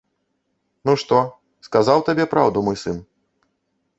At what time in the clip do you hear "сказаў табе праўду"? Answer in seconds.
1.67-2.63